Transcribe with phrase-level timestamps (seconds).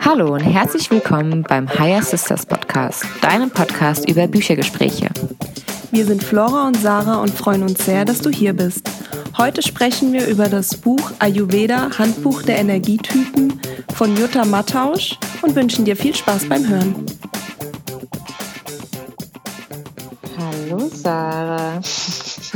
[0.00, 5.08] Hallo und herzlich willkommen beim Higher Sisters Podcast, deinem Podcast über Büchergespräche.
[5.90, 8.88] Wir sind Flora und Sarah und freuen uns sehr, dass du hier bist.
[9.36, 13.60] Heute sprechen wir über das Buch Ayurveda Handbuch der Energietypen
[13.94, 17.06] von Jutta Mattausch und wünschen dir viel Spaß beim Hören.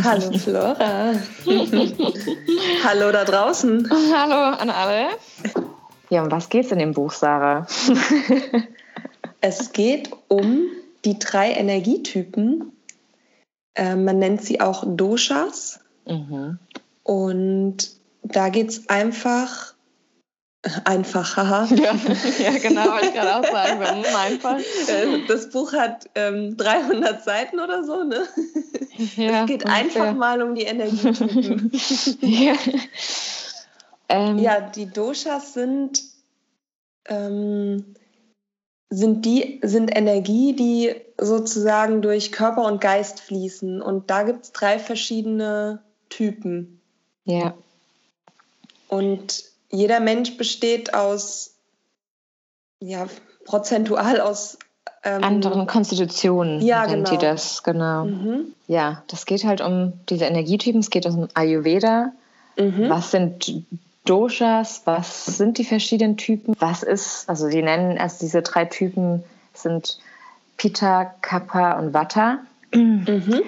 [0.02, 1.14] Hallo Flora.
[2.84, 3.88] Hallo da draußen.
[3.90, 5.08] Hallo an alle.
[6.10, 7.66] Ja, um was geht es in dem Buch, Sarah?
[9.40, 10.62] es geht um
[11.04, 12.72] die drei Energietypen.
[13.74, 15.80] Äh, man nennt sie auch Doshas.
[16.06, 16.58] Mhm.
[17.04, 17.90] Und
[18.22, 19.74] da geht es einfach,
[20.84, 21.64] einfach, haha.
[21.74, 21.94] Ja,
[22.38, 23.82] ja genau, wollte ich gerade auch sagen.
[23.82, 24.58] Einfach.
[24.58, 28.26] Äh, das Buch hat ähm, 300 Seiten oder so, ne?
[29.16, 31.72] Ja, es geht einfach mal um die Energietypen.
[32.20, 32.54] ja.
[34.08, 36.02] Ähm, ja, die Doshas sind,
[37.06, 37.94] ähm,
[38.90, 43.82] sind, die, sind Energie, die sozusagen durch Körper und Geist fließen.
[43.82, 46.80] Und da gibt es drei verschiedene Typen.
[47.24, 47.54] Ja.
[48.88, 51.54] Und jeder Mensch besteht aus,
[52.80, 53.06] ja,
[53.44, 54.58] prozentual aus
[55.02, 57.10] ähm, anderen Konstitutionen ja, genau.
[57.10, 58.04] die das, genau.
[58.04, 58.54] Mhm.
[58.68, 62.12] Ja, das geht halt um diese Energietypen, es geht um Ayurveda.
[62.56, 62.88] Mhm.
[62.88, 63.64] Was sind
[64.04, 64.82] Doshas?
[64.84, 66.54] Was sind die verschiedenen Typen?
[66.58, 69.98] Was ist, also die nennen erst diese drei Typen sind
[70.56, 72.38] Pitta, Kappa und Vata.
[72.72, 73.42] Mhm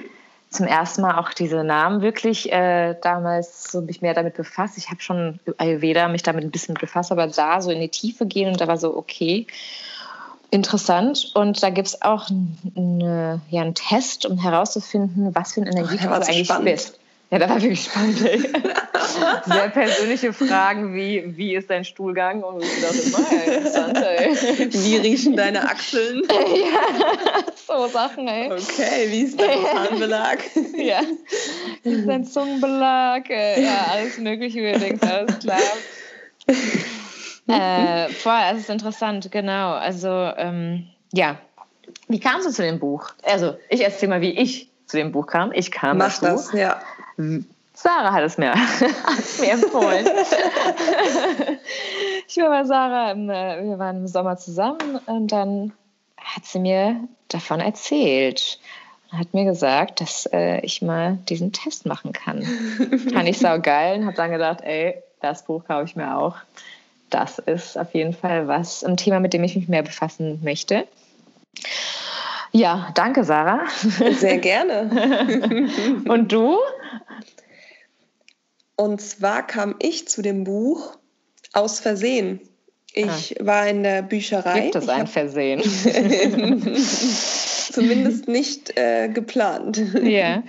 [0.55, 4.79] zum ersten Mal auch diese Namen wirklich äh, damals so mich mehr damit befasst.
[4.79, 8.27] Ich habe schon Ayurveda mich damit ein bisschen befasst, aber da so in die Tiefe
[8.27, 9.47] gehen und da war so, okay,
[10.51, 11.33] interessant.
[11.35, 12.29] Und da gibt es auch
[12.77, 16.67] eine, ja, einen Test, um herauszufinden, was für ein Energietyp du eigentlich spannend.
[16.67, 16.99] bist.
[17.35, 18.25] Ja, das war wirklich spannend.
[18.25, 18.39] Ey.
[19.45, 22.45] Sehr persönliche Fragen wie, wie ist dein Stuhlgang?
[22.45, 24.37] Und ich dachte, immer, interessant, ey.
[24.73, 26.23] Wie riechen deine Achseln?
[26.31, 28.53] ja, so Sachen, ey.
[28.53, 30.39] Okay, wie ist dein Zahnbelag?
[30.77, 31.01] ja,
[31.83, 33.29] wie ist dein Zungenbelag?
[33.29, 35.59] Ja, alles mögliche, wie du denkst, alles klar.
[37.49, 39.73] äh, voll, es ist interessant, genau.
[39.73, 41.41] Also, ähm, ja.
[42.07, 43.11] Wie kamst du zu dem Buch?
[43.25, 45.51] Also, ich erzähle mal, wie ich zu dem Buch kam.
[45.53, 46.27] Ich kam Mach dazu.
[46.27, 46.81] das, ja.
[47.75, 48.55] Sarah hat es mir,
[49.41, 50.07] mir empfohlen.
[52.29, 55.73] ich war bei Sarah, im, äh, wir waren im Sommer zusammen und dann
[56.17, 58.61] hat sie mir davon erzählt
[59.11, 62.43] und hat mir gesagt, dass äh, ich mal diesen Test machen kann.
[63.13, 66.37] Fand ich sau geil und habe dann gedacht, ey, das Buch kaufe ich mir auch.
[67.11, 70.87] Das ist auf jeden Fall was, ein Thema, mit dem ich mich mehr befassen möchte.
[72.57, 73.67] Ja, danke, Sarah.
[74.13, 75.69] Sehr gerne.
[76.09, 76.57] Und du?
[78.77, 80.97] Und zwar kam ich zu dem Buch
[81.53, 82.39] aus Versehen.
[82.93, 83.47] Ich ah.
[83.47, 84.61] war in der Bücherei.
[84.61, 85.63] Gibt es ein Versehen?
[87.73, 89.83] Zumindest nicht äh, geplant.
[90.01, 90.45] Ja.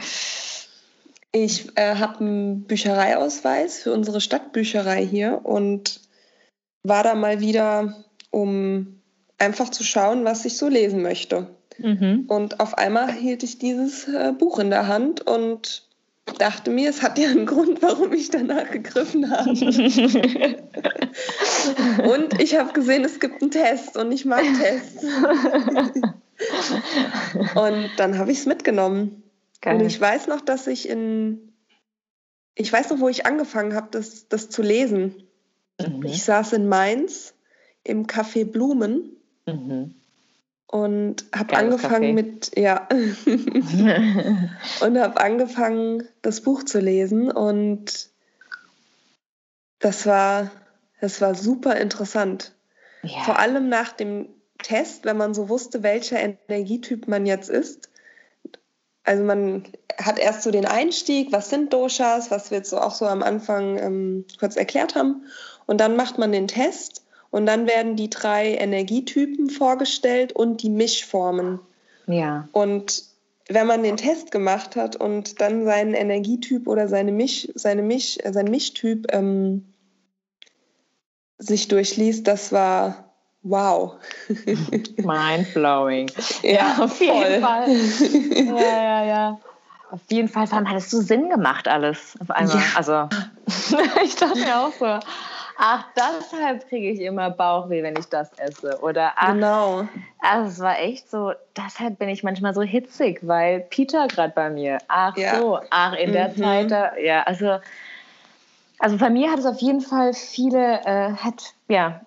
[1.31, 6.01] Ich äh, habe einen Büchereiausweis für unsere Stadtbücherei hier und
[6.83, 9.01] war da mal wieder, um
[9.39, 11.47] einfach zu schauen, was ich so lesen möchte.
[11.77, 12.25] Mhm.
[12.27, 15.87] Und auf einmal hielt ich dieses äh, Buch in der Hand und
[16.39, 19.49] dachte mir, es hat ja einen Grund, warum ich danach gegriffen habe.
[22.09, 25.03] und ich habe gesehen, es gibt einen Test und ich mag Tests.
[27.55, 29.23] und dann habe ich es mitgenommen.
[29.61, 29.75] Geil.
[29.75, 31.53] Und ich weiß noch, dass ich in,
[32.55, 35.23] ich weiß noch, wo ich angefangen habe, das, das zu lesen.
[35.79, 36.03] Mhm.
[36.05, 37.33] Ich saß in Mainz
[37.83, 39.11] im Café Blumen.
[39.45, 39.93] Mhm
[40.75, 42.11] und habe angefangen Kaffee.
[42.13, 42.89] mit ja.
[44.81, 47.31] Und habe angefangen das Buch zu lesen.
[47.31, 48.09] Und
[49.79, 50.51] das war
[50.99, 52.51] das war super interessant.
[53.03, 53.21] Ja.
[53.21, 54.27] vor allem nach dem
[54.63, 57.89] Test wenn man so wusste welcher Energietyp man jetzt ist.
[59.05, 59.63] Also man
[59.97, 63.23] hat erst so den Einstieg was sind Doshas was wir jetzt so auch so am
[63.23, 65.23] Anfang ähm, kurz erklärt haben.
[65.67, 70.69] Und dann macht man den Test und dann werden die drei Energietypen vorgestellt und die
[70.69, 71.59] Mischformen.
[72.07, 72.47] Ja.
[72.51, 73.03] Und
[73.47, 78.17] wenn man den Test gemacht hat und dann seinen Energietyp oder seine Misch, seine Misch,
[78.23, 79.66] äh, sein Mischtyp ähm,
[81.37, 83.11] sich durchliest, das war
[83.43, 83.97] wow.
[84.97, 86.11] Mindblowing.
[86.41, 87.39] Ja, ja, auf jeden voll.
[87.41, 87.67] Fall.
[88.61, 89.39] Ja, ja, ja.
[89.91, 92.57] Auf jeden Fall, vor allem hat es so Sinn gemacht alles auf einmal.
[92.57, 92.63] Ja.
[92.75, 93.09] Also
[94.03, 94.99] ich dachte mir auch so,
[95.57, 98.79] ach, deshalb kriege ich immer Bauchweh, wenn ich das esse.
[98.81, 99.87] Oder ach, genau.
[100.19, 104.49] Also es war echt so, deshalb bin ich manchmal so hitzig, weil Peter gerade bei
[104.49, 104.78] mir.
[104.87, 105.40] Ach ja.
[105.40, 106.35] so, ach, in der mhm.
[106.37, 107.59] Zeit, da, ja, also
[108.79, 112.02] Also bei mir hat es auf jeden Fall viele, äh, hat, ja,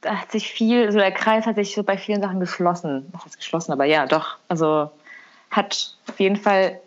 [0.00, 3.06] da hat sich viel, so der Kreis hat sich so bei vielen Sachen geschlossen.
[3.12, 4.36] Was heißt geschlossen, aber ja, doch.
[4.48, 4.90] Also
[5.50, 6.80] hat auf jeden Fall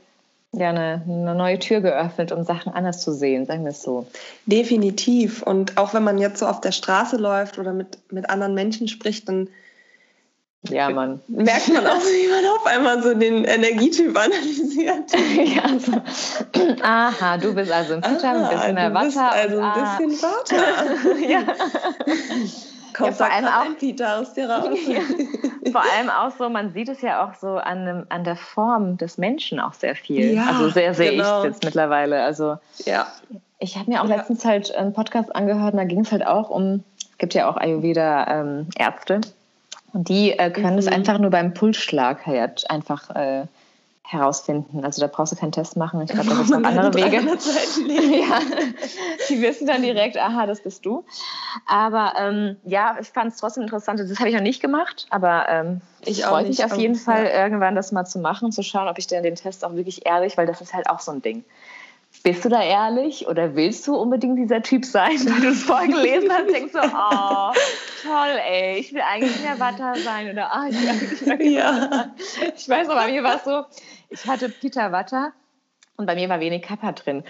[0.53, 4.07] ja eine, eine, neue Tür geöffnet, um Sachen anders zu sehen, sagen wir es so.
[4.45, 5.44] Definitiv.
[5.44, 8.88] Und auch wenn man jetzt so auf der Straße läuft oder mit, mit anderen Menschen
[8.88, 9.49] spricht, dann
[10.69, 11.21] ja, Mann.
[11.27, 15.11] Merkt man auch, wie man auf einmal so den Energietyp analysiert.
[15.55, 16.81] ja, so.
[16.81, 19.05] Aha, du bist also ein Fitter, ein bisschen der Watter.
[19.05, 21.19] Bist also ein bisschen Watter.
[21.29, 21.43] ja.
[22.97, 24.77] Kommt ja, vor allem auch Peter aus dir raus.
[24.88, 25.01] ja.
[25.71, 29.19] Vor allem auch so, man sieht es ja auch so an, an der Form des
[29.19, 30.33] Menschen auch sehr viel.
[30.33, 31.39] Ja, also sehr sehe genau.
[31.39, 32.23] ich jetzt mittlerweile.
[32.23, 33.05] Also ja.
[33.59, 36.49] ich habe mir auch letztens halt einen Podcast angehört und da ging es halt auch
[36.49, 39.13] um, es gibt ja auch Ayurveda-Ärzte.
[39.13, 39.21] Ähm,
[39.93, 40.79] und die äh, können mhm.
[40.79, 43.45] es einfach nur beim Pulsschlag halt einfach äh,
[44.07, 44.86] herausfinden.
[44.86, 46.01] Also da brauchst du keinen Test machen.
[46.01, 47.18] Ich glaube, da gibt es noch andere Wege.
[47.18, 48.39] ja,
[49.30, 51.04] die wissen dann direkt, aha, das bist du.
[51.65, 54.00] Aber ähm, ja, ich fand es trotzdem interessant.
[54.00, 57.44] Das habe ich noch nicht gemacht, aber ähm, ich freue mich auf jeden Fall, ja.
[57.44, 60.38] irgendwann das mal zu machen, zu schauen, ob ich denn den Test auch wirklich ehrlich,
[60.38, 61.44] weil das ist halt auch so ein Ding.
[62.24, 66.31] Bist du da ehrlich oder willst du unbedingt dieser Typ sein, weil du es vorgelesen
[66.31, 66.50] hast?
[66.50, 67.51] Denkst du, oh,
[68.03, 72.12] toll, ey, ich will eigentlich mehr Watter sein oder oh, ich will eigentlich mehr ja.
[72.56, 73.65] Ich weiß noch, bei mir war es so,
[74.09, 75.33] ich hatte Peter Watter
[75.98, 77.24] und bei mir war wenig Kappa drin.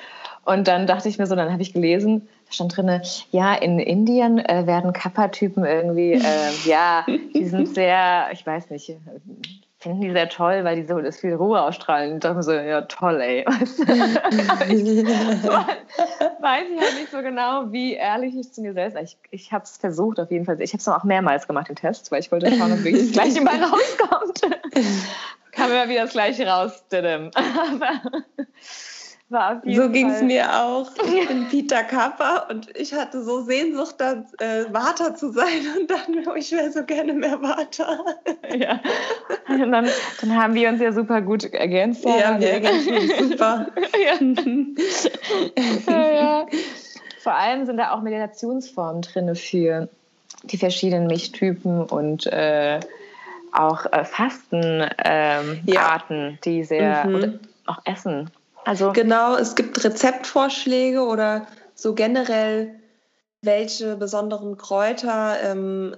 [0.43, 3.01] Und dann dachte ich mir so, dann habe ich gelesen, da stand drin,
[3.31, 8.97] ja, in Indien äh, werden Kappa-Typen irgendwie, äh, ja, die sind sehr, ich weiß nicht,
[9.79, 12.15] finden die sehr toll, weil die so das viel Ruhe ausstrahlen.
[12.15, 13.45] Ich dachte mir so, ja toll, ey.
[13.45, 13.83] Weißt du?
[13.83, 13.89] ich,
[16.41, 18.97] weiß ich halt nicht so genau, wie ehrlich ich zu mir selbst.
[19.01, 20.59] Ich, ich habe es versucht auf jeden Fall.
[20.61, 23.11] Ich habe es auch mehrmals gemacht, den Test, weil ich wollte schauen, ob wirklich das
[23.11, 24.41] gleiche mal rauskommt.
[25.57, 26.83] Kam immer wieder das gleiche raus.
[29.29, 30.89] Aber so ging es mir auch.
[31.03, 35.91] Ich bin Peter Kappa und ich hatte so Sehnsucht, da äh, Vater zu sein und
[35.91, 37.99] dann, oh, ich wäre so gerne mehr Vater.
[38.57, 38.79] Ja.
[39.49, 39.89] Und dann,
[40.21, 42.05] dann haben wir uns ja super gut ergänzt.
[42.05, 43.67] Ja, wir ergänzen uns super.
[45.87, 46.11] ja.
[46.11, 46.45] ja.
[47.19, 49.89] Vor allem sind da auch Meditationsformen drin für
[50.43, 52.79] die verschiedenen Milchtypen und äh,
[53.51, 56.01] auch äh, Fastenarten, ähm, ja.
[56.43, 57.39] die sehr, mhm.
[57.65, 58.29] auch Essen
[58.67, 62.77] also genau, es gibt Rezeptvorschläge oder so generell,
[63.41, 65.95] welche besonderen Kräuter ähm,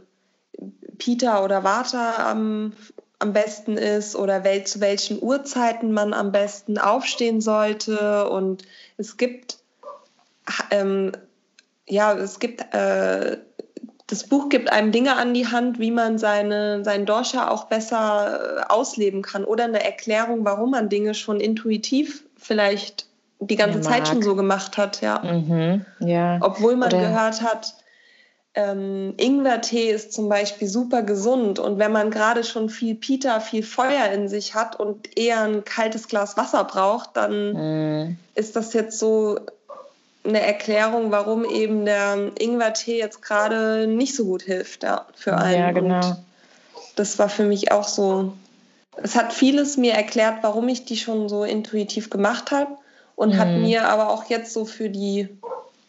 [1.00, 2.74] Pita oder Vata am,
[3.18, 8.30] am besten ist oder wel, zu welchen Uhrzeiten man am besten aufstehen sollte.
[8.30, 8.62] Und
[8.98, 9.58] es gibt
[10.70, 11.14] ähm,
[11.88, 13.38] ja, es gibt äh,
[14.10, 18.58] das Buch gibt einem Dinge an die Hand, wie man seine, seinen Dosha auch besser
[18.58, 23.06] äh, ausleben kann oder eine Erklärung, warum man Dinge schon intuitiv vielleicht
[23.40, 25.20] die ganze Zeit schon so gemacht hat, ja.
[25.20, 26.40] Mhm, ja.
[26.42, 27.76] Obwohl man Oder gehört hat,
[28.56, 33.64] ähm, Ingwertee ist zum Beispiel super gesund und wenn man gerade schon viel Pita, viel
[33.64, 38.18] Feuer in sich hat und eher ein kaltes Glas Wasser braucht, dann mhm.
[38.34, 39.40] ist das jetzt so
[40.24, 45.60] eine Erklärung, warum eben der Ingwertee jetzt gerade nicht so gut hilft ja, für einen.
[45.60, 45.96] Ja, genau.
[45.96, 46.18] Und
[46.96, 48.34] das war für mich auch so
[49.04, 52.78] es hat vieles mir erklärt, warum ich die schon so intuitiv gemacht habe
[53.16, 53.38] und mhm.
[53.38, 55.30] hat mir aber auch jetzt so für die,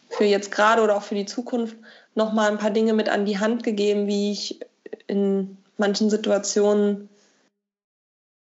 [0.09, 1.75] für jetzt gerade oder auch für die Zukunft
[2.15, 4.59] noch mal ein paar Dinge mit an die Hand gegeben, wie ich
[5.07, 7.09] in manchen Situationen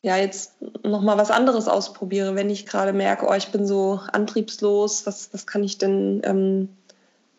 [0.02, 4.00] ja jetzt noch mal was anderes ausprobiere, wenn ich gerade merke, oh, ich bin so
[4.12, 6.68] antriebslos, was, was kann ich denn ähm,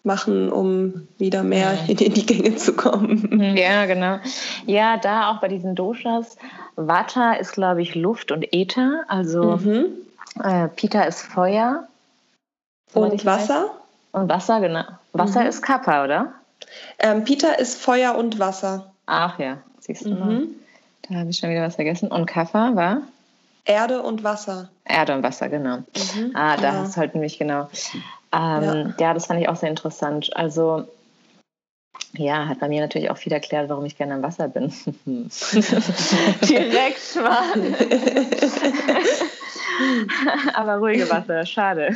[0.03, 3.27] machen, um wieder mehr in die Gänge zu kommen.
[3.32, 4.20] Mhm, ja, genau.
[4.65, 6.38] Ja, da auch bei diesen Doshas,
[6.75, 9.86] Vata ist, glaube ich, Luft und Äther, also mhm.
[10.44, 11.88] äh, Pita ist Feuer.
[12.94, 13.63] Und Wasser?
[13.63, 14.22] Weiß.
[14.22, 14.84] Und Wasser, genau.
[15.13, 15.48] Wasser mhm.
[15.48, 16.34] ist Kappa, oder?
[17.00, 18.91] Ähm, Pita ist Feuer und Wasser.
[19.06, 20.44] Ach ja, siehst du mal.
[21.12, 22.10] Da habe ich schon wieder was vergessen.
[22.10, 23.01] Und Kappa war?
[23.65, 24.70] Erde und Wasser.
[24.86, 25.80] Erde und Wasser, genau.
[25.80, 26.84] Mhm, ah, da genau.
[26.84, 27.68] hast du halt nämlich genau.
[28.32, 28.94] Ähm, ja.
[28.98, 30.34] ja, das fand ich auch sehr interessant.
[30.38, 30.88] Also
[32.13, 34.68] ja, hat bei mir natürlich auch viel erklärt, warum ich gerne am Wasser bin.
[35.06, 37.75] Direkt mal.
[40.53, 41.94] Aber ruhige Wasser, schade.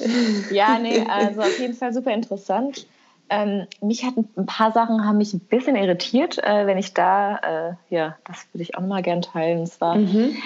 [0.50, 2.86] ja, nee, also auf jeden Fall super interessant.
[3.32, 7.36] Ähm, mich hat ein paar Sachen haben mich ein bisschen irritiert, äh, wenn ich da,
[7.38, 9.60] äh, ja, das würde ich auch mal gerne teilen.
[9.60, 10.36] Und zwar mhm.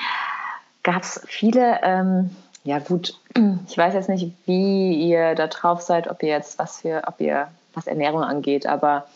[0.85, 2.31] gab es viele ähm,
[2.67, 3.15] ja gut,
[3.69, 7.21] ich weiß jetzt nicht, wie ihr da drauf seid, ob ihr jetzt was für, ob
[7.21, 9.07] ihr was Ernährung angeht, aber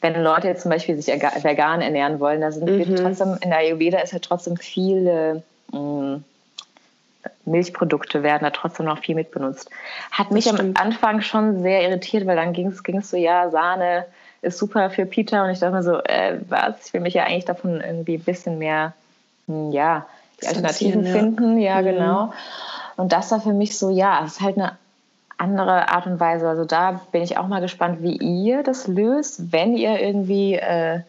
[0.00, 2.78] wenn Leute jetzt zum Beispiel sich vegan ernähren wollen, da sind mhm.
[2.78, 6.20] wir trotzdem, in der Ayurveda ist ja trotzdem viel, mh,
[7.44, 9.70] Milchprodukte werden da trotzdem noch viel mitbenutzt.
[10.10, 14.06] Hat mich am Anfang schon sehr irritiert, weil dann ging es so, ja, Sahne
[14.42, 17.24] ist super für Peter und ich dachte mir so, äh, was, ich will mich ja
[17.24, 18.92] eigentlich davon irgendwie ein bisschen mehr,
[19.46, 20.06] hm, ja,
[20.42, 21.12] die Alternativen ja.
[21.12, 21.84] finden, ja, mhm.
[21.84, 22.32] genau.
[22.96, 24.76] Und das war für mich so, ja, es ist halt eine
[25.36, 26.48] andere Art und Weise.
[26.48, 31.00] Also da bin ich auch mal gespannt, wie ihr das löst, wenn ihr irgendwie äh,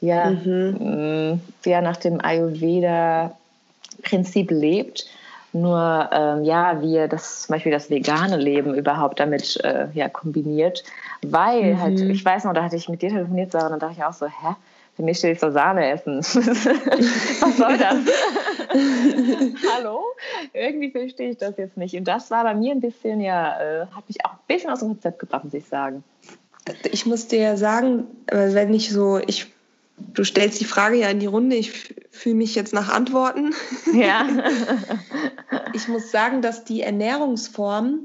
[0.00, 0.76] ja, mhm.
[0.78, 5.06] mh, ja nach dem Ayurveda-Prinzip lebt.
[5.52, 10.08] Nur ähm, ja, wie ihr das zum Beispiel das vegane Leben überhaupt damit äh, ja,
[10.08, 10.82] kombiniert.
[11.22, 12.00] Weil halt, mhm.
[12.00, 14.04] halt, ich weiß noch, da hatte ich mit dir telefoniert, Sarah, und dann dachte ich
[14.04, 14.54] auch so, hä?
[14.94, 16.18] Für mich steht so Sahne essen.
[16.18, 17.96] Was soll das?
[19.74, 20.02] Hallo?
[20.52, 21.96] Irgendwie verstehe ich das jetzt nicht.
[21.96, 24.80] Und das war bei mir ein bisschen, ja, äh, hat mich auch ein bisschen aus
[24.80, 26.04] dem Konzept gebracht, muss ich sagen.
[26.90, 29.50] Ich muss dir sagen, wenn ich so, ich,
[29.96, 33.54] du stellst die Frage ja in die Runde, ich fühle mich jetzt nach Antworten.
[33.92, 34.26] Ja.
[35.74, 38.00] ich muss sagen, dass die Ernährungsform,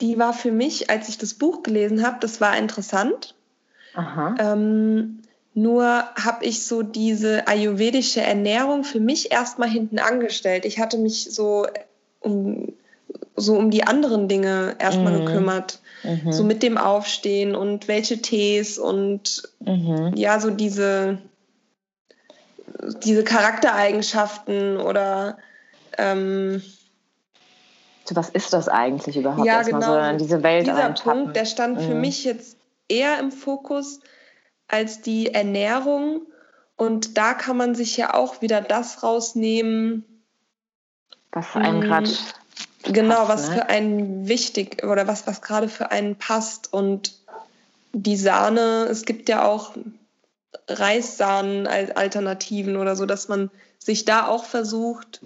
[0.00, 3.34] die war für mich, als ich das Buch gelesen habe, das war interessant.
[3.94, 4.34] Aha.
[4.38, 5.22] Ähm,
[5.54, 10.66] nur habe ich so diese ayurvedische Ernährung für mich erstmal hinten angestellt.
[10.66, 11.66] Ich hatte mich so
[12.20, 12.74] um,
[13.36, 15.24] so um die anderen Dinge erstmal mhm.
[15.24, 15.80] gekümmert.
[16.02, 16.32] Mhm.
[16.32, 20.12] So mit dem Aufstehen und welche Tees und mhm.
[20.14, 21.18] ja, so diese,
[23.02, 25.38] diese Charaktereigenschaften oder
[25.98, 26.62] ähm,
[28.04, 29.46] so, was ist das eigentlich überhaupt?
[29.46, 29.80] Ja, genau.
[29.80, 32.02] So in diese Welt Dieser Punkt, der stand für mhm.
[32.02, 32.56] mich jetzt
[32.88, 34.00] eher im Fokus,
[34.68, 36.22] als die Ernährung.
[36.76, 40.04] Und da kann man sich ja auch wieder das rausnehmen,
[41.32, 42.10] was einem gerade
[42.86, 43.56] genau, was ne?
[43.56, 47.14] für einen wichtig oder was was gerade für einen passt und
[47.92, 48.86] die Sahne.
[48.90, 49.72] Es gibt ja auch
[50.68, 55.20] Reissahnen als Alternativen oder so, dass man sich da auch versucht,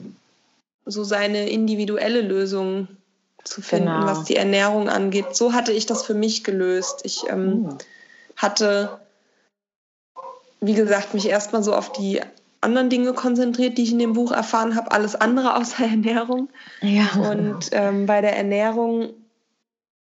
[0.86, 2.88] so seine individuelle Lösung
[3.44, 4.06] zu finden, genau.
[4.06, 5.34] was die Ernährung angeht.
[5.34, 7.00] So hatte ich das für mich gelöst.
[7.04, 7.78] Ich ähm, mhm.
[8.36, 9.00] hatte
[10.60, 12.20] wie gesagt, mich erstmal so auf die
[12.60, 16.48] anderen Dinge konzentriert, die ich in dem Buch erfahren habe, alles andere außer Ernährung.
[16.82, 17.08] Ja.
[17.14, 19.10] Und ähm, bei der Ernährung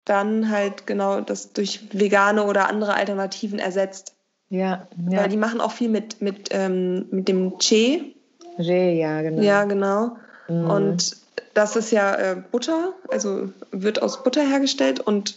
[0.05, 4.13] dann halt genau das durch vegane oder andere Alternativen ersetzt.
[4.49, 5.21] Ja, ja.
[5.21, 8.15] Weil die machen auch viel mit, mit, ähm, mit dem Che.
[8.57, 9.41] Che, ja, genau.
[9.41, 10.15] Ja, genau.
[10.47, 10.69] Mhm.
[10.69, 11.17] Und
[11.53, 15.35] das ist ja äh, Butter, also wird aus Butter hergestellt und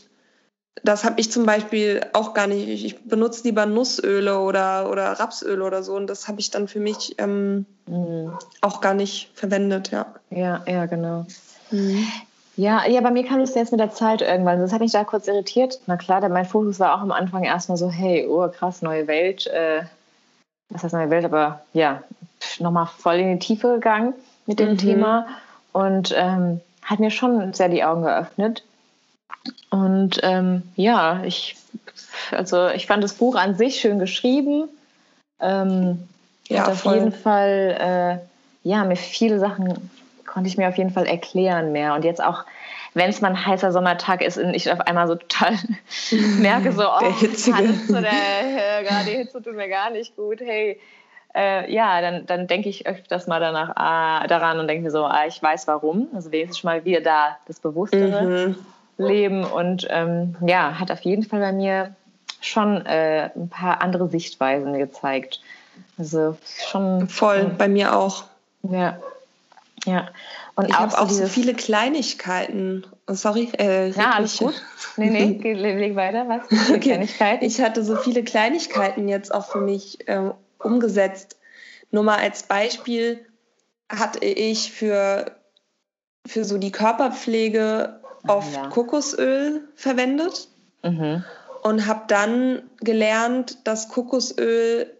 [0.82, 2.68] das habe ich zum Beispiel auch gar nicht.
[2.68, 6.80] Ich benutze lieber Nussöle oder, oder Rapsöl oder so und das habe ich dann für
[6.80, 8.32] mich ähm, mhm.
[8.60, 10.06] auch gar nicht verwendet, ja.
[10.30, 11.26] Ja, ja, genau.
[11.70, 12.06] Mhm.
[12.56, 14.60] Ja, ja, bei mir kam es jetzt mit der Zeit irgendwann.
[14.60, 15.80] Das hat mich da kurz irritiert.
[15.86, 19.46] Na klar, mein Fokus war auch am Anfang erstmal so, hey, oh krass, neue Welt.
[19.46, 19.82] Äh,
[20.68, 21.24] was heißt neue Welt?
[21.24, 22.02] Aber ja,
[22.58, 24.14] nochmal voll in die Tiefe gegangen
[24.46, 24.78] mit dem mhm.
[24.78, 25.26] Thema
[25.72, 28.64] und ähm, hat mir schon sehr die Augen geöffnet.
[29.70, 31.56] Und ähm, ja, ich,
[32.32, 34.68] also ich fand das Buch an sich schön geschrieben.
[35.40, 36.08] Ähm,
[36.48, 36.96] ja, auf voll.
[36.96, 38.20] jeden Fall,
[38.64, 39.90] äh, ja, mir viele Sachen
[40.26, 41.94] konnte ich mir auf jeden Fall erklären mehr.
[41.94, 42.44] Und jetzt auch,
[42.94, 45.56] wenn es mal ein heißer Sommertag ist und ich auf einmal so total
[46.38, 50.40] merke, so, oh, der Hitze, der, äh, gerade die Hitze tut mir gar nicht gut,
[50.40, 50.80] hey,
[51.34, 55.04] äh, ja, dann, dann denke ich öfters mal danach ah, daran und denke mir so,
[55.04, 56.08] ah, ich weiß warum.
[56.12, 58.22] Also wenigstens schon mal wieder da das Bewusstere.
[58.22, 58.56] Mhm.
[59.00, 61.94] Leben und ähm, ja, hat auf jeden Fall bei mir
[62.40, 65.40] schon äh, ein paar andere Sichtweisen gezeigt.
[65.98, 66.36] Also
[66.70, 67.08] schon.
[67.08, 68.24] Voll, äh, bei mir auch.
[68.62, 68.98] Ja.
[69.86, 70.08] Ja.
[70.56, 72.86] Und ich habe auch so viele Kleinigkeiten.
[73.06, 73.50] Oh, sorry.
[73.58, 74.54] Äh, ja, alles gut.
[74.96, 76.28] Nee, nee, leg weiter.
[76.28, 76.42] Was?
[76.70, 76.80] Okay.
[76.80, 77.44] Kleinigkeiten?
[77.44, 81.38] Ich hatte so viele Kleinigkeiten jetzt auch für mich ähm, umgesetzt.
[81.90, 83.24] Nur mal als Beispiel
[83.88, 85.36] hatte ich für,
[86.26, 88.68] für so die Körperpflege oft ja.
[88.68, 90.48] Kokosöl verwendet
[90.82, 91.24] mhm.
[91.62, 94.90] und habe dann gelernt, dass Kokosöl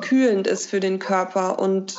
[0.00, 1.96] kühlend ist für den Körper und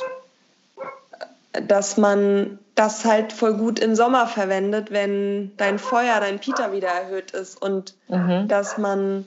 [1.66, 6.88] dass man das halt voll gut im Sommer verwendet, wenn dein Feuer, dein Pita wieder
[6.88, 8.46] erhöht ist und mhm.
[8.46, 9.24] dass man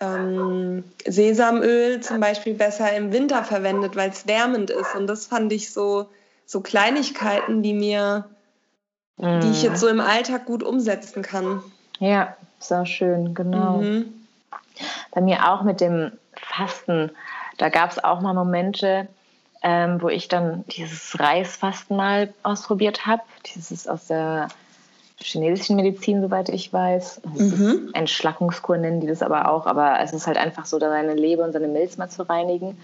[0.00, 4.94] ähm, Sesamöl zum Beispiel besser im Winter verwendet, weil es wärmend ist.
[4.96, 6.08] Und das fand ich so,
[6.46, 8.24] so Kleinigkeiten, die mir
[9.20, 9.40] mhm.
[9.40, 11.62] die ich jetzt so im Alltag gut umsetzen kann.
[11.98, 13.78] Ja, sehr schön, genau.
[13.78, 14.12] Mhm.
[15.12, 17.10] Bei mir auch mit dem Fasten,
[17.58, 19.08] da gab es auch mal Momente,
[19.62, 23.22] ähm, wo ich dann dieses Reisfasten mal ausprobiert habe.
[23.54, 24.48] Dieses aus der
[25.18, 27.20] chinesischen Medizin, soweit ich weiß.
[27.34, 27.90] Mhm.
[27.92, 31.44] Entschlackungskur nennen die das aber auch, aber es ist halt einfach so, da seine Leber
[31.44, 32.78] und seine Milz mal zu reinigen.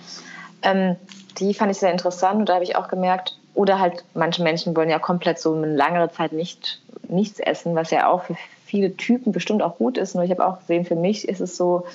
[0.62, 0.96] Ähm,
[1.38, 4.76] die fand ich sehr interessant und da habe ich auch gemerkt, oder halt manche Menschen
[4.76, 8.96] wollen ja komplett so eine langere Zeit nicht nichts essen, was ja auch für viele
[8.96, 10.14] Typen bestimmt auch gut ist.
[10.14, 11.86] Nur ich habe auch gesehen, für mich ist es so,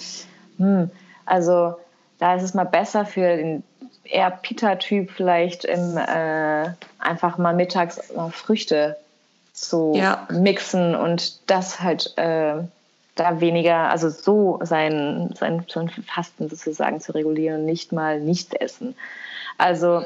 [0.58, 0.89] hm,
[1.25, 1.75] also
[2.18, 3.63] da ist es mal besser für den
[4.03, 8.98] eher Pita-Typ vielleicht im, äh, einfach mal mittags mal Früchte
[9.53, 10.27] zu ja.
[10.32, 12.56] mixen und das halt äh,
[13.15, 18.56] da weniger, also so sein, sein, sein Fasten sozusagen zu regulieren und nicht mal nicht
[18.56, 18.96] essen.
[19.58, 20.06] Also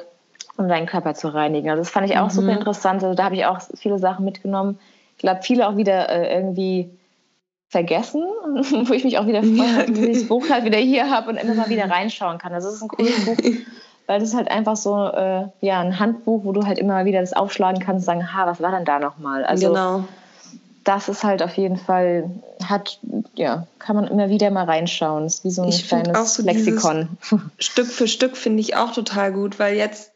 [0.58, 1.70] um deinen Körper zu reinigen.
[1.70, 2.32] Also das fand ich auch mhm.
[2.32, 3.04] super interessant.
[3.04, 4.80] Also da habe ich auch viele Sachen mitgenommen.
[5.16, 6.90] Ich glaube, viele auch wieder äh, irgendwie
[7.70, 8.22] vergessen,
[8.86, 11.38] wo ich mich auch wieder freue, dass ich das Buch halt wieder hier habe und
[11.38, 12.54] immer mal wieder reinschauen kann.
[12.54, 13.38] Also es ist ein cooles Buch,
[14.08, 17.22] weil das ist halt einfach so äh, ja, ein Handbuch, wo du halt immer wieder
[17.22, 19.44] das aufschlagen kannst und sagen, ha, was war denn da nochmal?
[19.44, 20.04] Also genau.
[20.84, 22.30] das ist halt auf jeden Fall,
[22.64, 23.00] hat,
[23.36, 25.24] ja, kann man immer wieder mal reinschauen.
[25.24, 27.10] Das ist wie so ein ich kleines so Lexikon.
[27.60, 30.12] Stück für Stück finde ich auch total gut, weil jetzt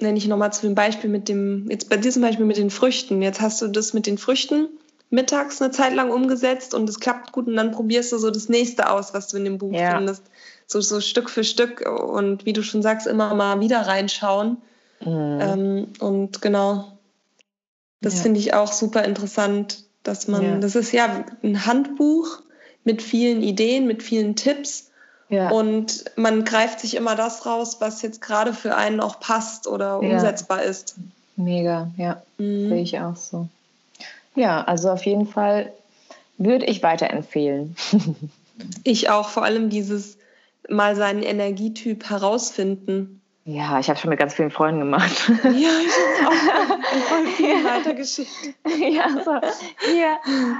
[0.00, 2.70] nenne ich nochmal zu dem Beispiel mit dem, jetzt bei dir zum Beispiel mit den
[2.70, 3.22] Früchten.
[3.22, 4.68] Jetzt hast du das mit den Früchten
[5.10, 8.48] mittags eine Zeit lang umgesetzt und es klappt gut und dann probierst du so das
[8.48, 9.96] nächste aus, was du in dem Buch ja.
[9.96, 10.24] findest.
[10.66, 14.56] So, so Stück für Stück und wie du schon sagst, immer mal wieder reinschauen.
[15.00, 15.38] Mhm.
[15.40, 16.98] Ähm, und genau,
[18.00, 18.22] das ja.
[18.22, 20.58] finde ich auch super interessant, dass man, ja.
[20.58, 22.42] das ist ja ein Handbuch
[22.84, 24.90] mit vielen Ideen, mit vielen Tipps.
[25.28, 25.50] Ja.
[25.50, 29.98] Und man greift sich immer das raus, was jetzt gerade für einen auch passt oder
[29.98, 30.96] umsetzbar ist.
[31.36, 32.22] Mega, ja.
[32.38, 32.68] Mhm.
[32.68, 33.48] Sehe ich auch so.
[34.34, 35.72] Ja, also auf jeden Fall
[36.38, 37.76] würde ich weiterempfehlen.
[38.84, 40.16] ich auch, vor allem dieses
[40.68, 43.20] mal seinen Energietyp herausfinden.
[43.48, 45.30] Ja, ich habe schon mit ganz vielen Freunden gemacht.
[45.44, 47.64] Ja, ich habe auch voll viel ja.
[47.64, 48.28] weitergeschickt.
[48.64, 49.40] Ja, so
[49.88, 50.18] hier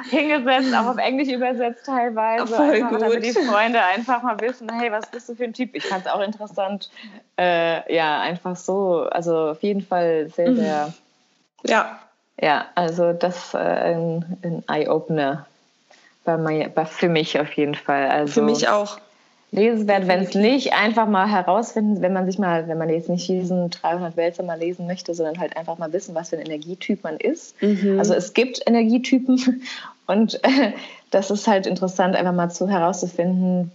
[0.08, 2.46] hingesetzt, auch auf Englisch übersetzt teilweise.
[2.46, 3.02] Voll einfach, gut.
[3.02, 5.74] Damit die Freunde einfach mal wissen, hey, was bist du für ein Typ?
[5.74, 6.88] Ich fand es auch interessant.
[7.36, 9.08] Äh, ja, einfach so.
[9.10, 10.56] Also auf jeden Fall sehr, mhm.
[10.56, 10.94] sehr.
[11.64, 11.98] Ja.
[12.40, 15.44] Ja, also das äh, ein, ein Eye-Opener
[16.24, 18.08] bei, bei, für mich auf jeden Fall.
[18.08, 18.98] Also, für mich auch.
[19.56, 23.26] Lesenswert, wenn es nicht einfach mal herausfinden, wenn man sich mal, wenn man jetzt nicht
[23.26, 27.02] diesen 300 Wälzer mal lesen möchte, sondern halt einfach mal wissen, was für ein Energietyp
[27.02, 27.60] man ist.
[27.62, 27.98] Mhm.
[27.98, 29.62] Also es gibt Energietypen
[30.06, 30.72] und äh,
[31.10, 33.72] das ist halt interessant, einfach mal zu herauszufinden,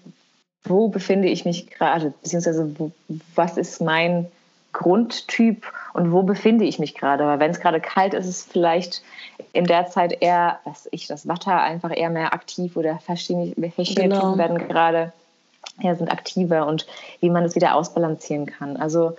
[0.63, 2.91] wo befinde ich mich gerade, beziehungsweise wo,
[3.35, 4.27] was ist mein
[4.73, 7.25] Grundtyp und wo befinde ich mich gerade.
[7.25, 9.01] Weil wenn es gerade kalt ist, ist es vielleicht
[9.53, 14.09] in der Zeit eher, was ich, das Watter einfach eher mehr aktiv oder verschiedene, verschiedene
[14.09, 14.21] genau.
[14.21, 15.13] Typen werden gerade,
[15.79, 16.85] ja, sind aktiver und
[17.19, 18.77] wie man das wieder ausbalancieren kann.
[18.77, 19.15] Also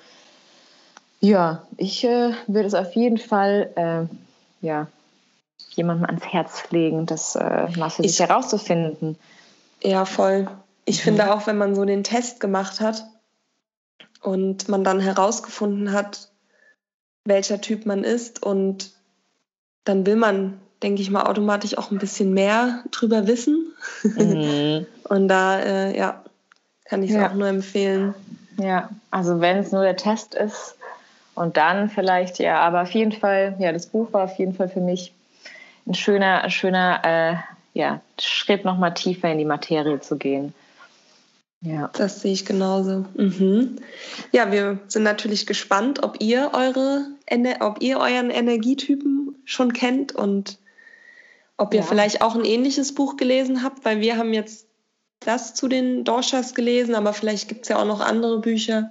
[1.21, 4.89] ja, ich äh, würde es auf jeden Fall äh, ja,
[5.71, 9.17] jemandem ans Herz legen, das äh, mal für ich, sich herauszufinden.
[9.83, 10.49] Ja, voll.
[10.85, 11.03] Ich mhm.
[11.03, 13.05] finde auch, wenn man so den Test gemacht hat,
[14.23, 16.31] und man dann herausgefunden hat,
[17.25, 18.93] welcher Typ man ist und
[19.85, 23.73] dann will man, denke ich mal, automatisch auch ein bisschen mehr drüber wissen.
[24.03, 24.87] Mhm.
[25.09, 26.25] und da, äh, ja,
[26.93, 27.31] kann ich es ja.
[27.31, 28.15] auch nur empfehlen.
[28.59, 30.77] Ja, also wenn es nur der Test ist
[31.35, 34.69] und dann vielleicht, ja, aber auf jeden Fall, ja, das Buch war auf jeden Fall
[34.69, 35.15] für mich
[35.87, 37.37] ein schöner, schöner äh,
[37.73, 40.53] ja, Schritt nochmal tiefer in die Materie zu gehen.
[41.63, 41.89] Ja.
[41.95, 43.07] Das sehe ich genauso.
[43.15, 43.77] Mhm.
[44.33, 47.07] Ja, wir sind natürlich gespannt, ob ihr eure
[47.61, 50.59] ob ihr euren Energietypen schon kennt und
[51.57, 51.87] ob ihr ja.
[51.87, 54.67] vielleicht auch ein ähnliches Buch gelesen habt, weil wir haben jetzt
[55.25, 58.91] das zu den Dorschas gelesen, aber vielleicht gibt es ja auch noch andere Bücher,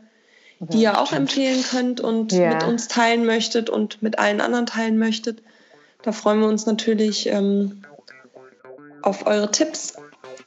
[0.59, 1.21] die ja, ihr auch stimmt.
[1.21, 2.53] empfehlen könnt und ja.
[2.53, 5.41] mit uns teilen möchtet und mit allen anderen teilen möchtet.
[6.03, 7.83] Da freuen wir uns natürlich ähm,
[9.01, 9.95] auf eure Tipps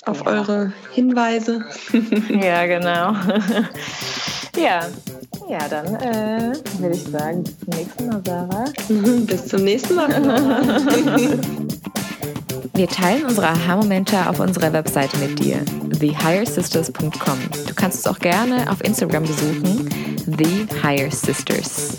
[0.06, 0.26] auf ja.
[0.26, 1.64] eure Hinweise.
[2.28, 3.14] ja, genau.
[4.56, 4.86] ja.
[5.48, 8.64] Ja, dann äh, würde ich sagen, bis zum nächsten Mal, Sarah.
[9.26, 11.40] bis zum nächsten Mal.
[12.76, 15.64] Wir teilen unsere Aha-Momente auf unserer Webseite mit dir,
[16.00, 17.38] thehighersisters.com.
[17.68, 19.88] Du kannst uns auch gerne auf Instagram besuchen,
[20.26, 21.98] The Higher Sisters.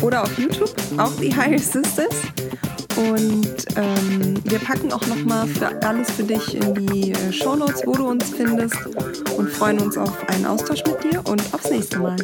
[0.00, 2.14] Oder auf YouTube, auch The Higher Sisters.
[2.96, 5.48] Und ähm, wir packen auch nochmal
[5.82, 8.76] alles für dich in die äh, Show Notes, wo du uns findest
[9.36, 12.16] und freuen uns auf einen Austausch mit dir und aufs nächste Mal.